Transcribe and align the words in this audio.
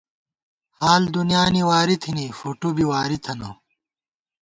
حال 0.79 1.01
دُنیانی 1.15 1.63
واری 1.69 1.97
تھنی، 2.03 2.25
فوٹو 2.37 2.69
بی 2.75 2.85
واری 2.91 3.17
تھنہ 3.23 3.49